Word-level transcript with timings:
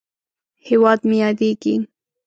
هېواد 0.67 0.99
مې 1.09 1.17
یادیږې! 1.21 1.73